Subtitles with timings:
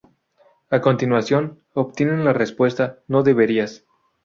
[0.71, 3.83] A continuación, obtienen la respuesta: "No deberías!